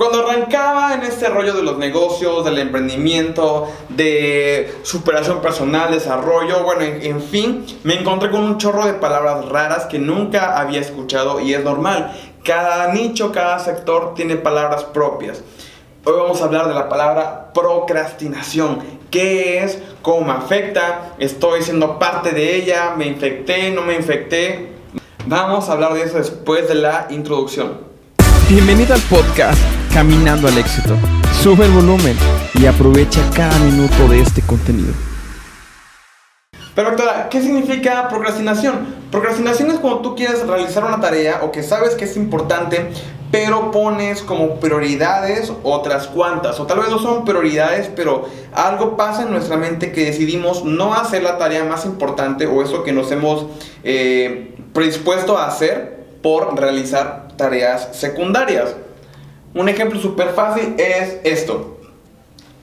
Cuando 0.00 0.26
arrancaba 0.26 0.94
en 0.94 1.02
este 1.02 1.28
rollo 1.28 1.52
de 1.52 1.62
los 1.62 1.76
negocios, 1.76 2.42
del 2.46 2.58
emprendimiento, 2.58 3.70
de 3.90 4.78
superación 4.82 5.42
personal, 5.42 5.90
desarrollo, 5.90 6.64
bueno, 6.64 6.80
en, 6.80 7.22
fin, 7.22 7.66
me 7.84 8.00
encontré 8.00 8.30
con 8.30 8.42
un 8.42 8.56
chorro 8.56 8.86
de 8.86 8.94
palabras 8.94 9.46
raras 9.50 9.84
que 9.84 9.98
nunca 9.98 10.58
había 10.58 10.80
escuchado 10.80 11.38
y 11.38 11.52
es 11.52 11.62
normal. 11.62 12.18
Cada 12.42 12.94
nicho, 12.94 13.30
cada 13.30 13.58
sector 13.58 14.14
tiene 14.14 14.36
palabras 14.36 14.84
propias. 14.84 15.42
Hoy 16.06 16.14
vamos 16.16 16.40
a 16.40 16.44
hablar 16.46 16.68
de 16.68 16.72
la 16.72 16.88
palabra 16.88 17.52
procrastinación. 17.52 18.78
¿Qué 19.10 19.62
es? 19.62 19.82
¿Cómo 20.00 20.32
afecta? 20.32 21.12
¿Estoy 21.18 21.60
siendo 21.60 21.98
parte 21.98 22.30
de 22.30 22.56
ella? 22.56 22.94
¿Me 22.96 23.04
infecté? 23.04 23.70
¿No 23.70 23.82
me 23.82 23.96
infecté? 23.96 24.72
Vamos 25.26 25.68
a 25.68 25.72
hablar 25.72 25.92
de 25.92 26.04
eso 26.04 26.16
después 26.16 26.68
de 26.68 26.76
la 26.76 27.06
introducción. 27.10 27.90
Bienvenido 28.48 28.94
al 28.94 29.02
podcast 29.02 29.79
Caminando 29.92 30.46
al 30.46 30.56
Éxito. 30.56 30.96
Sube 31.42 31.64
el 31.64 31.72
volumen 31.72 32.16
y 32.54 32.66
aprovecha 32.66 33.20
cada 33.34 33.58
minuto 33.58 34.06
de 34.08 34.20
este 34.20 34.40
contenido. 34.40 34.92
Pero 36.76 36.90
doctora, 36.90 37.28
¿qué 37.28 37.42
significa 37.42 38.08
procrastinación? 38.08 38.86
Procrastinación 39.10 39.70
es 39.70 39.80
cuando 39.80 40.00
tú 40.00 40.14
quieres 40.14 40.46
realizar 40.46 40.84
una 40.84 41.00
tarea 41.00 41.40
o 41.42 41.50
que 41.50 41.64
sabes 41.64 41.96
que 41.96 42.04
es 42.04 42.16
importante, 42.16 42.92
pero 43.32 43.72
pones 43.72 44.22
como 44.22 44.60
prioridades 44.60 45.52
otras 45.64 46.06
cuantas. 46.06 46.60
O 46.60 46.66
tal 46.66 46.78
vez 46.78 46.88
no 46.88 47.00
son 47.00 47.24
prioridades, 47.24 47.90
pero 47.94 48.26
algo 48.54 48.96
pasa 48.96 49.22
en 49.22 49.32
nuestra 49.32 49.56
mente 49.56 49.90
que 49.90 50.04
decidimos 50.04 50.64
no 50.64 50.94
hacer 50.94 51.24
la 51.24 51.36
tarea 51.36 51.64
más 51.64 51.84
importante 51.84 52.46
o 52.46 52.62
eso 52.62 52.84
que 52.84 52.92
nos 52.92 53.10
hemos 53.10 53.46
eh, 53.82 54.54
predispuesto 54.72 55.36
a 55.36 55.48
hacer 55.48 56.06
por 56.22 56.56
realizar 56.58 57.28
tareas 57.36 57.88
secundarias. 57.92 58.76
Un 59.54 59.68
ejemplo 59.68 60.00
súper 60.00 60.30
fácil 60.30 60.74
es 60.78 61.18
esto. 61.24 61.76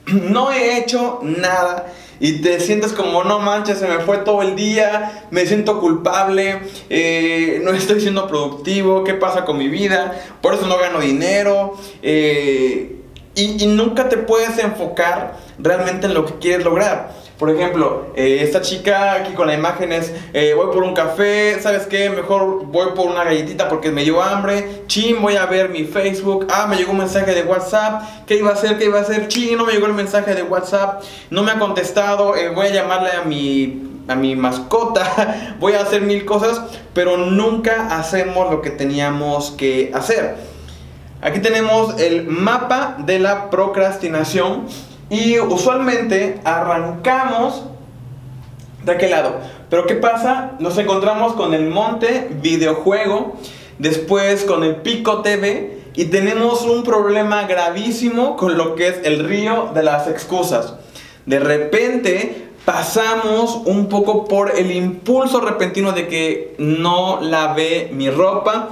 No 0.08 0.52
he 0.52 0.78
hecho 0.78 1.20
nada 1.22 1.88
y 2.20 2.42
te 2.42 2.60
sientes 2.60 2.94
como, 2.94 3.24
no 3.24 3.40
manches, 3.40 3.78
se 3.78 3.88
me 3.88 4.00
fue 4.00 4.20
todo 4.20 4.42
el 4.42 4.56
día, 4.56 5.28
me 5.30 5.46
siento 5.46 5.80
culpable, 5.80 6.62
eh, 6.90 7.62
no 7.64 7.72
estoy 7.72 8.02
siendo 8.02 8.28
productivo, 8.28 9.04
¿qué 9.04 9.14
pasa 9.14 9.46
con 9.46 9.58
mi 9.58 9.68
vida? 9.68 10.20
Por 10.42 10.54
eso 10.56 10.66
no 10.66 10.78
gano 10.78 11.00
dinero. 11.00 11.78
Eh, 12.02 12.94
y, 13.36 13.64
y 13.64 13.68
nunca 13.68 14.10
te 14.10 14.18
puedes 14.18 14.58
enfocar 14.58 15.38
realmente 15.60 16.08
en 16.08 16.16
lo 16.16 16.26
que 16.26 16.36
quieres 16.40 16.66
lograr. 16.66 17.12
Por 17.38 17.52
ejemplo, 17.52 18.08
eh, 18.16 18.40
esta 18.42 18.62
chica 18.62 19.14
aquí 19.14 19.34
con 19.34 19.46
la 19.48 19.54
imagen 19.54 19.92
es, 19.92 20.12
eh, 20.34 20.54
voy 20.56 20.74
por 20.74 20.82
un 20.84 20.96
café, 20.96 21.60
¿sabes 21.62 21.86
qué? 21.86 22.10
Mejor 22.10 22.66
voy 22.66 22.88
por 22.96 23.08
una 23.08 23.24
galletita 23.24 23.70
porque 23.70 23.92
me 23.92 24.04
dio 24.04 24.24
hambre. 24.24 24.84
Chin, 24.88 25.22
voy 25.22 25.36
a 25.36 25.46
ver 25.46 25.70
mi 25.70 25.84
Facebook. 25.84 26.48
Ah, 26.50 26.66
me 26.68 26.78
llegó 26.78 26.94
un 26.94 26.98
mensaje 26.98 27.36
de 27.36 27.44
WhatsApp. 27.44 28.26
¿Qué 28.26 28.38
iba 28.38 28.50
a 28.50 28.54
hacer? 28.54 28.80
¿Qué 28.80 28.86
iba 28.86 28.98
a 28.98 29.04
hacer? 29.04 29.28
Chin, 29.28 29.56
no 29.56 29.66
me 29.66 29.74
llegó 29.74 29.86
el 29.86 29.94
mensaje 29.94 30.34
de 30.34 30.42
WhatsApp. 30.42 31.04
No 31.30 31.44
me 31.44 31.52
ha 31.52 31.60
contestado. 31.60 32.36
Eh, 32.36 32.50
voy 32.50 32.68
a 32.68 32.74
llamarle 32.74 33.12
a 33.12 33.22
mi 33.22 33.84
a 34.08 34.16
mi 34.16 34.36
mascota, 34.36 35.56
voy 35.60 35.74
a 35.74 35.82
hacer 35.82 36.02
mil 36.02 36.24
cosas, 36.26 36.62
pero 36.94 37.18
nunca 37.18 37.98
hacemos 37.98 38.50
lo 38.50 38.62
que 38.62 38.70
teníamos 38.70 39.52
que 39.52 39.92
hacer. 39.94 40.38
Aquí 41.22 41.40
tenemos 41.40 42.00
el 42.00 42.26
mapa 42.28 42.96
de 43.00 43.20
la 43.20 43.50
procrastinación 43.50 44.68
y 45.10 45.40
usualmente 45.40 46.40
arrancamos 46.44 47.64
de 48.84 48.92
aquel 48.92 49.12
lado. 49.12 49.36
Pero 49.70 49.86
¿qué 49.86 49.96
pasa? 49.96 50.54
Nos 50.60 50.78
encontramos 50.78 51.34
con 51.34 51.54
el 51.54 51.68
monte 51.68 52.30
videojuego, 52.42 53.36
después 53.80 54.44
con 54.44 54.64
el 54.64 54.78
pico 54.78 55.22
TV 55.22 55.78
y 55.96 56.06
tenemos 56.06 56.62
un 56.64 56.84
problema 56.84 57.44
gravísimo 57.44 58.38
con 58.38 58.58
lo 58.58 58.76
que 58.76 58.88
es 58.88 59.00
el 59.04 59.28
río 59.28 59.72
de 59.74 59.84
las 59.84 60.08
excusas. 60.08 60.76
De 61.26 61.40
repente 61.40 62.48
pasamos 62.66 63.62
un 63.66 63.88
poco 63.88 64.26
por 64.26 64.58
el 64.58 64.72
impulso 64.72 65.42
repentino 65.42 65.94
de 65.94 66.08
que 66.08 66.56
no 66.58 67.20
lavé 67.22 67.90
mi 67.94 68.10
ropa, 68.10 68.70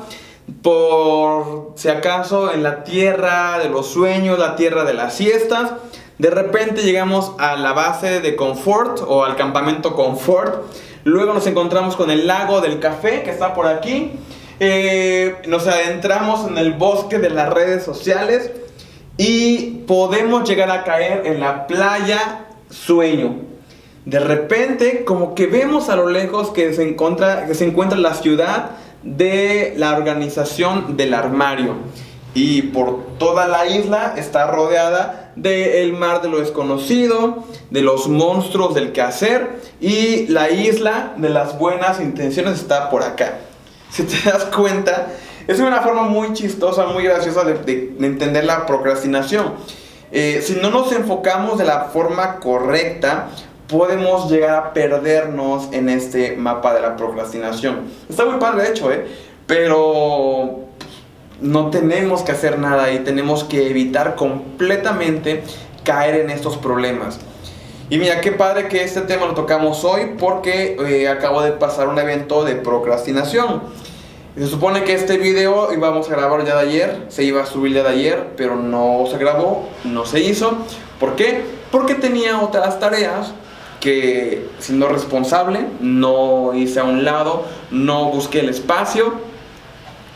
por 0.61 1.73
si 1.75 1.89
acaso 1.89 2.53
en 2.53 2.61
la 2.61 2.83
tierra 2.83 3.57
de 3.59 3.69
los 3.69 3.87
sueños, 3.87 4.37
la 4.37 4.55
tierra 4.55 4.83
de 4.83 4.93
las 4.93 5.15
siestas, 5.15 5.71
de 6.17 6.29
repente 6.29 6.83
llegamos 6.83 7.33
a 7.39 7.57
la 7.57 7.73
base 7.73 8.21
de 8.21 8.35
confort 8.35 8.99
o 9.05 9.25
al 9.25 9.35
campamento 9.35 9.95
confort. 9.95 10.63
Luego 11.03 11.33
nos 11.33 11.45
encontramos 11.45 11.95
con 11.95 12.09
el 12.09 12.25
lago 12.25 12.61
del 12.61 12.79
café 12.79 13.21
que 13.23 13.31
está 13.31 13.53
por 13.53 13.67
aquí. 13.67 14.11
Eh, 14.59 15.35
nos 15.47 15.67
adentramos 15.67 16.47
en 16.47 16.57
el 16.57 16.73
bosque 16.73 17.19
de 17.19 17.29
las 17.29 17.51
redes 17.51 17.83
sociales 17.83 18.51
y 19.17 19.83
podemos 19.87 20.47
llegar 20.47 20.71
a 20.71 20.85
caer 20.85 21.27
en 21.27 21.41
la 21.41 21.67
playa 21.67 22.45
sueño. 22.69 23.35
De 24.05 24.19
repente, 24.19 25.03
como 25.03 25.35
que 25.35 25.47
vemos 25.47 25.89
a 25.89 25.95
lo 25.95 26.09
lejos 26.09 26.51
que 26.51 26.73
se 26.73 26.87
encuentra, 26.87 27.45
que 27.45 27.55
se 27.55 27.65
encuentra 27.65 27.97
la 27.97 28.13
ciudad 28.13 28.71
de 29.03 29.73
la 29.77 29.97
organización 29.97 30.95
del 30.95 31.13
armario. 31.13 31.75
Y 32.35 32.63
por 32.63 33.17
toda 33.17 33.47
la 33.47 33.65
isla 33.65 34.13
está 34.17 34.45
rodeada 34.45 35.31
del 35.37 35.93
mar 35.93 36.21
de 36.21 36.27
lo 36.27 36.39
desconocido, 36.39 37.45
de 37.69 37.81
los 37.81 38.09
monstruos 38.09 38.75
del 38.75 38.91
quehacer 38.91 39.61
y 39.79 40.27
la 40.27 40.49
isla 40.49 41.13
de 41.15 41.29
las 41.29 41.57
buenas 41.57 42.01
intenciones 42.01 42.55
está 42.59 42.89
por 42.89 43.03
acá. 43.03 43.39
Si 43.89 44.03
te 44.03 44.29
das 44.29 44.43
cuenta, 44.45 45.07
es 45.47 45.59
una 45.61 45.81
forma 45.81 46.03
muy 46.03 46.33
chistosa, 46.33 46.85
muy 46.87 47.05
graciosa 47.05 47.45
de, 47.45 47.95
entender 48.01 48.43
la 48.43 48.65
procrastinación. 48.65 49.53
Eh, 50.11 50.43
si 50.45 50.55
no 50.55 50.69
nos 50.69 50.91
enfocamos 50.91 51.57
de 51.57 51.63
la 51.63 51.85
forma 51.85 52.41
correcta, 52.41 53.29
podemos 53.69 54.29
llegar 54.29 54.55
a 54.57 54.73
perdernos 54.73 55.69
en 55.71 55.87
este 55.87 56.35
mapa 56.35 56.73
de 56.73 56.81
la 56.81 56.97
procrastinación. 56.97 57.83
Está 58.09 58.25
muy 58.25 58.39
padre, 58.39 58.63
de 58.63 58.69
hecho, 58.69 58.91
¿eh? 58.91 59.07
Pero 59.47 60.64
no 61.41 61.69
tenemos 61.69 62.21
que 62.21 62.31
hacer 62.31 62.59
nada 62.59 62.91
y 62.91 62.99
tenemos 62.99 63.43
que 63.43 63.69
evitar 63.69 64.15
completamente 64.15 65.43
caer 65.83 66.21
en 66.21 66.29
estos 66.29 66.57
problemas. 66.57 67.19
Y 67.89 67.99
mira, 67.99 68.19
qué 68.21 68.31
padre 68.31 68.67
que 68.67 68.83
este 68.83 69.01
tema 69.01 69.27
lo 69.27 69.35
tocamos 69.35 69.83
hoy 69.83 70.15
porque 70.17 70.75
eh, 70.87 71.07
acabo 71.07 71.41
de 71.41 71.51
pasar 71.51 71.87
un 71.87 71.99
evento 71.99 72.43
de 72.43 72.55
procrastinación. 72.55 73.61
Se 74.35 74.47
supone 74.47 74.83
que 74.83 74.93
este 74.93 75.17
video 75.17 75.71
íbamos 75.71 76.09
a 76.09 76.15
grabar 76.15 76.43
ya 76.45 76.55
de 76.55 76.61
ayer, 76.67 77.05
se 77.09 77.23
iba 77.23 77.43
a 77.43 77.45
subir 77.45 77.73
ya 77.73 77.83
de 77.83 77.89
ayer, 77.89 78.27
pero 78.35 78.55
no 78.55 79.05
se 79.09 79.17
grabó, 79.17 79.69
no 79.83 80.05
se 80.05 80.19
hizo. 80.19 80.57
¿Por 80.99 81.15
qué? 81.15 81.43
Porque 81.71 81.93
tenía 81.93 82.41
otras 82.41 82.79
tareas 82.79 83.33
que 83.79 84.49
siendo 84.59 84.89
responsable 84.89 85.59
no 85.79 86.53
hice 86.55 86.79
a 86.79 86.85
un 86.85 87.05
lado, 87.05 87.45
no 87.69 88.09
busqué 88.09 88.39
el 88.39 88.49
espacio 88.49 89.13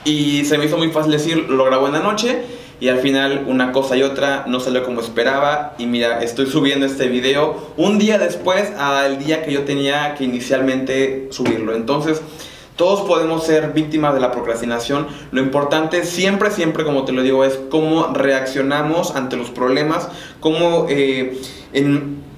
y 0.05 0.45
se 0.45 0.57
me 0.57 0.65
hizo 0.65 0.77
muy 0.77 0.89
fácil 0.89 1.11
decir, 1.11 1.37
lo 1.49 1.65
grabo 1.65 1.87
en 1.87 1.93
la 1.93 1.99
noche 1.99 2.43
y 2.79 2.87
al 2.87 2.99
final 2.99 3.45
una 3.47 3.71
cosa 3.71 3.97
y 3.97 4.03
otra 4.03 4.45
no 4.47 4.59
salió 4.59 4.83
como 4.83 5.01
esperaba 5.01 5.75
y 5.77 5.85
mira, 5.85 6.23
estoy 6.23 6.45
subiendo 6.45 6.85
este 6.85 7.07
video 7.07 7.73
un 7.77 7.99
día 7.99 8.17
después 8.17 8.71
al 8.77 9.19
día 9.19 9.43
que 9.43 9.51
yo 9.51 9.63
tenía 9.63 10.15
que 10.15 10.23
inicialmente 10.23 11.27
subirlo. 11.31 11.75
Entonces, 11.75 12.21
todos 12.77 13.01
podemos 13.01 13.45
ser 13.45 13.73
víctimas 13.73 14.13
de 14.13 14.21
la 14.21 14.31
procrastinación. 14.31 15.07
Lo 15.31 15.41
importante 15.41 16.05
siempre, 16.05 16.49
siempre, 16.49 16.85
como 16.85 17.03
te 17.03 17.11
lo 17.11 17.21
digo, 17.21 17.43
es 17.43 17.59
cómo 17.69 18.07
reaccionamos 18.13 19.17
ante 19.17 19.35
los 19.35 19.49
problemas, 19.49 20.07
cómo 20.39 20.85
eh, 20.88 21.41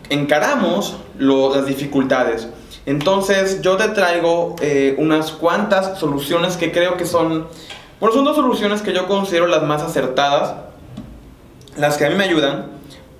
encaramos 0.09 0.97
las 1.19 1.67
dificultades. 1.67 2.47
Entonces 2.85 3.61
yo 3.61 3.77
te 3.77 3.89
traigo 3.89 4.55
eh, 4.61 4.95
unas 4.97 5.31
cuantas 5.31 5.99
soluciones 5.99 6.57
que 6.57 6.71
creo 6.71 6.97
que 6.97 7.05
son, 7.05 7.47
bueno, 7.99 8.15
son 8.15 8.25
dos 8.25 8.35
soluciones 8.35 8.81
que 8.81 8.93
yo 8.93 9.07
considero 9.07 9.47
las 9.47 9.63
más 9.63 9.83
acertadas, 9.83 10.55
las 11.77 11.97
que 11.97 12.05
a 12.05 12.09
mí 12.09 12.15
me 12.15 12.23
ayudan 12.23 12.67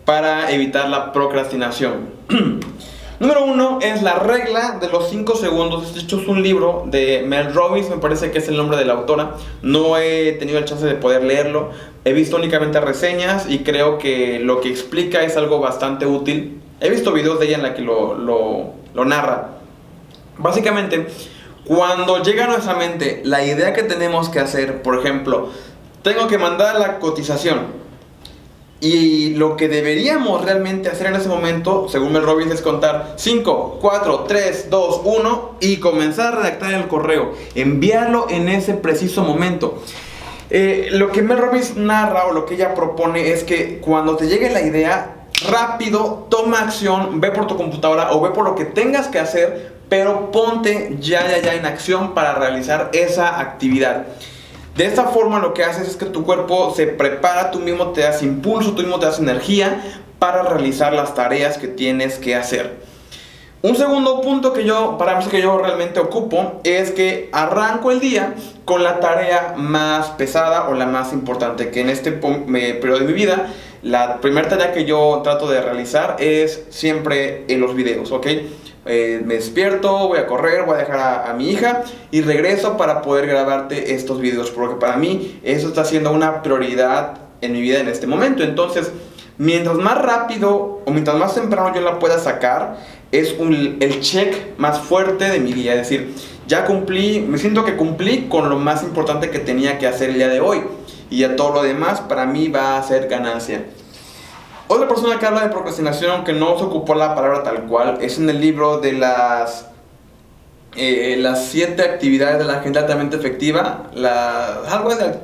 para 0.05 0.51
evitar 0.51 0.89
la 0.89 1.13
procrastinación. 1.13 2.09
Número 3.21 3.45
uno 3.45 3.77
es 3.83 4.01
la 4.01 4.15
regla 4.15 4.79
de 4.81 4.87
los 4.87 5.09
5 5.11 5.35
segundos. 5.35 5.93
De 5.93 6.01
hecho 6.01 6.19
es 6.19 6.27
un 6.27 6.41
libro 6.41 6.85
de 6.87 7.23
Mel 7.23 7.53
Robbins, 7.53 7.87
me 7.87 7.97
parece 7.97 8.31
que 8.31 8.39
es 8.39 8.47
el 8.47 8.57
nombre 8.57 8.77
de 8.77 8.85
la 8.85 8.93
autora. 8.93 9.35
No 9.61 9.95
he 9.99 10.31
tenido 10.39 10.57
el 10.57 10.65
chance 10.65 10.83
de 10.83 10.95
poder 10.95 11.23
leerlo. 11.23 11.69
He 12.03 12.13
visto 12.13 12.37
únicamente 12.37 12.79
reseñas 12.79 13.47
y 13.47 13.59
creo 13.59 13.99
que 13.99 14.39
lo 14.39 14.59
que 14.59 14.69
explica 14.69 15.21
es 15.21 15.37
algo 15.37 15.59
bastante 15.59 16.07
útil. 16.07 16.59
He 16.79 16.89
visto 16.89 17.13
videos 17.13 17.39
de 17.39 17.45
ella 17.45 17.57
en 17.57 17.61
la 17.61 17.75
que 17.75 17.83
lo, 17.83 18.15
lo, 18.15 18.73
lo 18.93 19.05
narra. 19.05 19.49
Básicamente, 20.37 21.07
cuando 21.65 22.23
llega 22.23 22.45
a 22.45 22.47
nuestra 22.47 22.75
mente 22.75 23.21
la 23.23 23.43
idea 23.43 23.73
que 23.73 23.83
tenemos 23.83 24.29
que 24.29 24.39
hacer, 24.39 24.81
por 24.81 24.97
ejemplo, 24.99 25.49
tengo 26.01 26.27
que 26.27 26.37
mandar 26.37 26.79
la 26.79 26.99
cotización. 26.99 27.81
Y 28.79 29.35
lo 29.35 29.57
que 29.57 29.67
deberíamos 29.67 30.43
realmente 30.43 30.89
hacer 30.89 31.05
en 31.05 31.15
ese 31.15 31.29
momento, 31.29 31.87
según 31.87 32.13
Mel 32.13 32.23
Robbins, 32.23 32.51
es 32.51 32.61
contar 32.61 33.13
5, 33.15 33.77
4, 33.79 34.25
3, 34.27 34.69
2, 34.71 35.01
1 35.03 35.55
y 35.59 35.77
comenzar 35.77 36.33
a 36.33 36.37
redactar 36.37 36.73
el 36.73 36.87
correo. 36.87 37.33
Enviarlo 37.53 38.25
en 38.31 38.49
ese 38.49 38.73
preciso 38.73 39.21
momento. 39.21 39.83
Eh, 40.49 40.89
lo 40.93 41.11
que 41.11 41.21
Mel 41.21 41.37
Robbins 41.37 41.77
narra 41.77 42.25
o 42.25 42.33
lo 42.33 42.47
que 42.47 42.55
ella 42.55 42.73
propone 42.73 43.31
es 43.31 43.43
que 43.43 43.77
cuando 43.79 44.17
te 44.17 44.27
llegue 44.27 44.49
la 44.49 44.63
idea, 44.63 45.20
rápido, 45.43 46.27
toma 46.29 46.61
acción, 46.61 47.19
ve 47.21 47.31
por 47.31 47.47
tu 47.47 47.57
computadora 47.57 48.11
o 48.11 48.21
ve 48.21 48.29
por 48.29 48.45
lo 48.45 48.55
que 48.55 48.65
tengas 48.65 49.07
que 49.07 49.19
hacer, 49.19 49.73
pero 49.89 50.31
ponte 50.31 50.97
ya, 50.99 51.27
ya, 51.27 51.39
ya 51.39 51.53
en 51.53 51.65
acción 51.65 52.13
para 52.13 52.35
realizar 52.35 52.89
esa 52.93 53.39
actividad. 53.39 54.05
De 54.75 54.85
esta 54.85 55.05
forma 55.05 55.39
lo 55.39 55.53
que 55.53 55.63
haces 55.63 55.87
es 55.87 55.97
que 55.97 56.05
tu 56.05 56.23
cuerpo 56.23 56.73
se 56.75 56.87
prepara, 56.87 57.51
tú 57.51 57.59
mismo 57.59 57.87
te 57.87 58.01
das 58.01 58.23
impulso, 58.23 58.71
tú 58.71 58.83
mismo 58.83 58.99
te 58.99 59.05
das 59.05 59.19
energía 59.19 59.83
para 60.17 60.43
realizar 60.43 60.93
las 60.93 61.13
tareas 61.13 61.57
que 61.57 61.67
tienes 61.67 62.17
que 62.17 62.35
hacer. 62.35 62.79
Un 63.63 63.75
segundo 63.75 64.21
punto 64.21 64.53
que 64.53 64.63
yo, 64.63 64.97
para 64.97 65.15
mí 65.19 65.25
que 65.25 65.39
yo 65.39 65.57
realmente 65.59 65.99
ocupo, 65.99 66.61
es 66.63 66.89
que 66.91 67.29
arranco 67.31 67.91
el 67.91 67.99
día 67.99 68.33
con 68.65 68.83
la 68.83 68.99
tarea 68.99 69.53
más 69.55 70.07
pesada 70.11 70.67
o 70.69 70.73
la 70.73 70.87
más 70.87 71.13
importante, 71.13 71.69
que 71.69 71.81
en 71.81 71.89
este 71.89 72.11
periodo 72.11 72.99
de 72.99 73.05
mi 73.05 73.13
vida, 73.13 73.49
la 73.81 74.21
primera 74.21 74.47
tarea 74.47 74.71
que 74.73 74.85
yo 74.85 75.21
trato 75.23 75.49
de 75.49 75.61
realizar 75.61 76.17
es 76.19 76.65
siempre 76.69 77.45
en 77.47 77.61
los 77.61 77.75
videos, 77.75 78.11
¿ok? 78.11 78.27
Eh, 78.85 79.21
me 79.23 79.35
despierto, 79.35 80.07
voy 80.07 80.17
a 80.17 80.25
correr, 80.25 80.63
voy 80.65 80.75
a 80.75 80.79
dejar 80.79 81.29
a, 81.29 81.33
mi 81.33 81.51
hija 81.51 81.83
y 82.09 82.21
regreso 82.21 82.77
para 82.77 83.01
poder 83.03 83.27
grabarte 83.27 83.93
estos 83.93 84.19
videos, 84.19 84.49
porque 84.49 84.75
para 84.75 84.97
mí 84.97 85.39
eso 85.43 85.67
está 85.67 85.85
siendo 85.85 86.11
una 86.11 86.41
prioridad 86.41 87.19
en 87.41 87.53
mi 87.53 87.61
vida 87.61 87.79
en 87.79 87.87
este 87.87 88.07
momento. 88.07 88.43
Entonces, 88.43 88.91
mientras 89.37 89.77
más 89.77 89.99
rápido 90.01 90.81
o 90.85 90.91
mientras 90.91 91.15
más 91.17 91.35
temprano 91.35 91.73
yo 91.75 91.81
la 91.81 91.99
pueda 91.99 92.17
sacar, 92.17 92.77
es 93.11 93.35
el 93.39 93.99
check 93.99 94.57
más 94.57 94.79
fuerte 94.79 95.29
de 95.29 95.39
mi 95.39 95.53
día. 95.53 95.73
Es 95.73 95.89
decir, 95.89 96.13
ya 96.47 96.65
cumplí, 96.65 97.21
me 97.21 97.37
siento 97.37 97.63
que 97.63 97.75
cumplí 97.75 98.27
con 98.29 98.49
lo 98.49 98.57
más 98.57 98.83
importante 98.83 99.29
que 99.29 99.39
tenía 99.39 99.77
que 99.77 99.87
hacer 99.87 100.09
el 100.09 100.15
día 100.15 100.27
de 100.27 100.39
hoy. 100.39 100.61
Y 101.11 101.19
ya 101.19 101.35
todo 101.35 101.53
lo 101.53 101.61
demás 101.61 102.01
para 102.01 102.25
mí 102.25 102.47
va 102.47 102.77
a 102.77 102.83
ser 102.83 103.07
ganancia. 103.07 103.65
Otra 104.67 104.87
persona 104.87 105.19
que 105.19 105.25
habla 105.27 105.41
de 105.41 105.49
procrastinación, 105.49 106.11
aunque 106.11 106.33
no 106.33 106.57
se 106.57 106.63
ocupó 106.63 106.95
la 106.95 107.13
palabra 107.13 107.43
tal 107.43 107.65
cual, 107.65 107.99
es 108.01 108.17
en 108.17 108.29
el 108.29 108.41
libro 108.41 108.79
de 108.79 108.93
las 108.93 109.67
eh, 110.77 111.17
las 111.19 111.47
siete 111.47 111.83
actividades 111.83 112.39
de 112.39 112.45
la 112.45 112.61
gente 112.61 112.79
altamente 112.79 113.17
efectiva, 113.17 113.89
la, 113.93 114.61
algo 114.69 114.95
de 114.95 115.15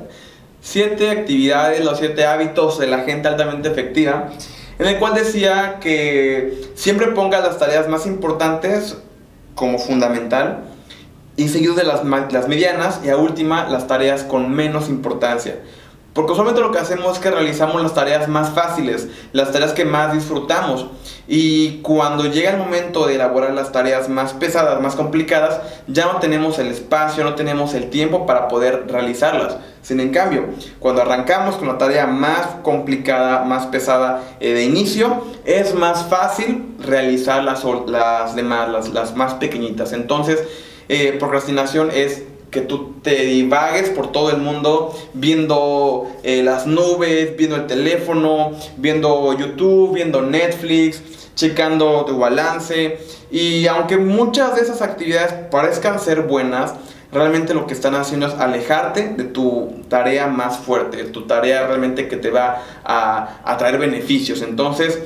siete 0.60 1.10
actividades, 1.10 1.82
los 1.82 1.98
siete 1.98 2.26
hábitos 2.26 2.78
de 2.78 2.86
la 2.86 2.98
gente 3.00 3.28
altamente 3.28 3.70
efectiva, 3.70 4.28
en 4.78 4.86
el 4.86 4.98
cual 4.98 5.14
decía 5.14 5.78
que 5.80 6.68
siempre 6.74 7.08
ponga 7.08 7.40
las 7.40 7.56
tareas 7.58 7.88
más 7.88 8.04
importantes 8.04 8.98
como 9.54 9.78
fundamental 9.78 10.67
y 11.38 11.48
seguido 11.48 11.74
de 11.74 11.84
las, 11.84 12.04
las 12.04 12.48
medianas 12.48 13.00
y 13.04 13.10
a 13.10 13.16
última 13.16 13.68
las 13.68 13.86
tareas 13.86 14.24
con 14.24 14.50
menos 14.50 14.88
importancia. 14.88 15.60
Porque 16.12 16.32
usualmente 16.32 16.60
lo 16.60 16.72
que 16.72 16.80
hacemos 16.80 17.16
es 17.16 17.22
que 17.22 17.30
realizamos 17.30 17.80
las 17.80 17.94
tareas 17.94 18.26
más 18.26 18.50
fáciles, 18.50 19.06
las 19.32 19.52
tareas 19.52 19.72
que 19.72 19.84
más 19.84 20.12
disfrutamos. 20.12 20.88
Y 21.28 21.80
cuando 21.82 22.24
llega 22.24 22.50
el 22.50 22.56
momento 22.56 23.06
de 23.06 23.14
elaborar 23.14 23.54
las 23.54 23.70
tareas 23.70 24.08
más 24.08 24.32
pesadas, 24.32 24.80
más 24.80 24.96
complicadas, 24.96 25.60
ya 25.86 26.06
no 26.06 26.18
tenemos 26.18 26.58
el 26.58 26.66
espacio, 26.68 27.22
no 27.22 27.36
tenemos 27.36 27.72
el 27.74 27.88
tiempo 27.88 28.26
para 28.26 28.48
poder 28.48 28.86
realizarlas. 28.88 29.58
Sin 29.82 30.00
en 30.00 30.10
cambio, 30.10 30.46
cuando 30.80 31.02
arrancamos 31.02 31.54
con 31.54 31.68
la 31.68 31.78
tarea 31.78 32.08
más 32.08 32.48
complicada, 32.64 33.44
más 33.44 33.66
pesada 33.66 34.22
eh, 34.40 34.54
de 34.54 34.64
inicio, 34.64 35.22
es 35.44 35.72
más 35.76 36.04
fácil 36.06 36.74
realizar 36.80 37.44
las, 37.44 37.62
las 37.86 38.34
demás, 38.34 38.70
las, 38.70 38.88
las 38.88 39.14
más 39.14 39.34
pequeñitas. 39.34 39.92
Entonces, 39.92 40.42
eh, 40.88 41.16
procrastinación 41.18 41.90
es 41.92 42.22
que 42.50 42.62
tú 42.62 42.94
te 43.02 43.14
divagues 43.24 43.90
por 43.90 44.10
todo 44.10 44.30
el 44.30 44.38
mundo 44.38 44.96
viendo 45.12 46.10
eh, 46.22 46.42
las 46.42 46.66
nubes, 46.66 47.36
viendo 47.36 47.56
el 47.56 47.66
teléfono, 47.66 48.52
viendo 48.78 49.36
YouTube, 49.36 49.94
viendo 49.94 50.22
Netflix, 50.22 51.02
checando 51.34 52.04
tu 52.06 52.18
balance. 52.18 52.98
Y 53.30 53.66
aunque 53.66 53.98
muchas 53.98 54.56
de 54.56 54.62
esas 54.62 54.80
actividades 54.80 55.32
parezcan 55.50 56.00
ser 56.00 56.22
buenas, 56.22 56.74
realmente 57.12 57.52
lo 57.52 57.66
que 57.66 57.74
están 57.74 57.94
haciendo 57.94 58.26
es 58.26 58.34
alejarte 58.34 59.08
de 59.10 59.24
tu 59.24 59.82
tarea 59.88 60.26
más 60.26 60.58
fuerte, 60.58 61.04
tu 61.04 61.26
tarea 61.26 61.66
realmente 61.66 62.08
que 62.08 62.16
te 62.16 62.30
va 62.30 62.62
a, 62.84 63.40
a 63.44 63.56
traer 63.58 63.78
beneficios. 63.78 64.40
Entonces, 64.40 64.98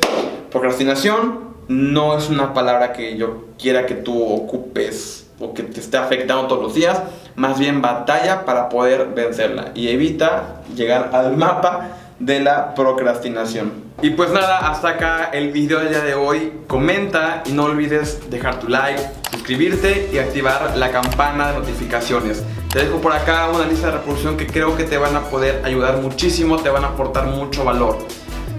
procrastinación 0.51 1.53
no 1.67 2.17
es 2.17 2.29
una 2.29 2.55
palabra 2.55 2.93
que 2.93 3.17
yo 3.17 3.47
quiera 3.59 3.87
que 3.87 3.95
tú 3.95 4.23
ocupes 4.25 5.27
o 5.43 5.55
que 5.55 5.65
te 5.65 5.81
esté 5.81 5.97
afectando 5.97 6.47
todos 6.47 6.63
los 6.63 6.75
días, 6.75 7.03
más 7.35 7.59
bien 7.59 7.83
batalla 7.83 8.45
para 8.45 8.69
poder 8.69 9.09
vencerla 9.15 9.73
y 9.75 9.89
evita 9.89 10.63
llegar 10.75 11.11
al 11.13 11.37
mapa 11.37 11.89
de 12.19 12.41
la 12.41 12.75
procrastinación. 12.75 13.73
Y 14.01 14.11
pues 14.11 14.31
nada, 14.31 14.71
hasta 14.71 14.91
acá 14.91 15.31
el 15.33 15.51
video 15.53 15.81
del 15.81 15.91
día 15.91 16.03
de 16.03 16.15
hoy. 16.15 16.53
Comenta 16.67 17.43
y 17.47 17.53
no 17.53 17.65
olvides 17.65 18.31
dejar 18.31 18.59
tu 18.59 18.69
like, 18.69 19.01
suscribirte 19.31 20.09
y 20.13 20.19
activar 20.19 20.77
la 20.77 20.91
campana 20.91 21.53
de 21.53 21.59
notificaciones. 21.59 22.43
Te 22.73 22.85
dejo 22.85 22.99
por 22.99 23.13
acá 23.13 23.49
una 23.49 23.67
lista 23.67 23.87
de 23.89 23.93
reproducción 23.95 24.37
que 24.37 24.47
creo 24.47 24.77
que 24.77 24.85
te 24.85 24.97
van 24.97 25.15
a 25.15 25.23
poder 25.23 25.63
ayudar 25.65 25.99
muchísimo, 25.99 26.59
te 26.59 26.71
van 26.71 26.85
a 26.85 26.89
aportar 26.89 27.27
mucho 27.27 27.65
valor. 27.65 27.99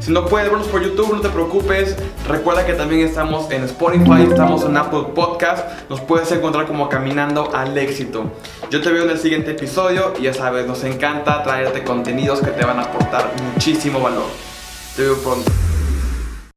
Si 0.04 0.12
no 0.12 0.26
puedes 0.26 0.50
vernos 0.50 0.68
por 0.68 0.84
YouTube, 0.84 1.14
no 1.14 1.22
te 1.22 1.30
preocupes. 1.30 1.96
Recuerda 2.28 2.66
que 2.66 2.74
también 2.74 3.08
estamos 3.08 3.50
en 3.52 3.64
Spotify, 3.64 4.28
estamos 4.30 4.66
en 4.66 4.76
Apple 4.76 5.06
Podcast. 5.16 5.90
Nos 5.90 6.02
puedes 6.02 6.30
encontrar 6.34 6.68
como 6.68 6.90
Caminando 6.90 7.56
al 7.56 7.78
Éxito. 7.78 8.26
Yo 8.70 8.82
te 8.82 8.92
veo 8.92 9.06
en 9.06 9.12
el 9.12 9.18
siguiente 9.18 9.52
episodio 9.52 10.14
y 10.20 10.24
ya 10.24 10.34
sabes, 10.34 10.68
nos 10.68 10.84
encanta 10.84 11.42
traerte 11.42 11.86
contenidos 11.86 12.42
que 12.42 12.52
te 12.52 12.66
van 12.66 12.80
a 12.80 12.82
aportar 12.82 13.32
muchísimo 13.54 14.02
valor. 14.02 14.26
Te 14.98 15.04
veo 15.04 15.18
pronto. 15.20 15.50